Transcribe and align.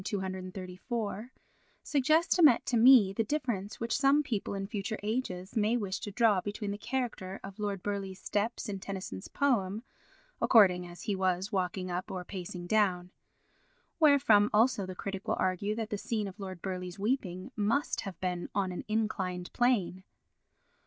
234) 0.03 1.31
suggests 1.83 2.35
to 2.35 2.41
met 2.41 2.65
to 2.65 2.75
me 2.75 3.13
the 3.13 3.23
difference 3.23 3.79
which 3.79 3.95
some 3.95 4.23
people 4.23 4.55
in 4.55 4.65
future 4.65 4.97
ages 5.03 5.55
may 5.55 5.77
wish 5.77 5.99
to 5.99 6.09
draw 6.09 6.41
between 6.41 6.71
the 6.71 6.77
character 6.79 7.39
of 7.43 7.59
Lord 7.59 7.83
Burleigh's 7.83 8.19
steps 8.19 8.67
in 8.67 8.79
Tennyson's 8.79 9.27
poem, 9.27 9.83
according 10.41 10.87
as 10.87 11.03
he 11.03 11.15
was 11.15 11.51
walking 11.51 11.91
up 11.91 12.09
or 12.09 12.25
pacing 12.25 12.65
down. 12.65 13.11
Wherefrom 13.99 14.49
also 14.51 14.87
the 14.87 14.95
critic 14.95 15.27
will 15.27 15.37
argue 15.37 15.75
that 15.75 15.91
the 15.91 15.99
scene 15.99 16.27
of 16.27 16.39
Lord 16.39 16.63
Burleigh's 16.63 16.97
weeping 16.97 17.51
must 17.55 18.01
have 18.01 18.19
been 18.19 18.49
on 18.55 18.71
an 18.71 18.83
inclined 18.87 19.53
plane. 19.53 20.03